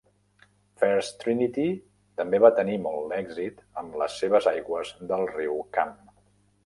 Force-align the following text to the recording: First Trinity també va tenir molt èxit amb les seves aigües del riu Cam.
First 0.83 1.19
Trinity 1.23 1.65
també 2.21 2.39
va 2.45 2.51
tenir 2.61 2.79
molt 2.87 3.13
èxit 3.21 3.61
amb 3.83 4.01
les 4.05 4.17
seves 4.23 4.49
aigües 4.53 4.95
del 5.13 5.27
riu 5.35 5.61
Cam. 5.79 5.95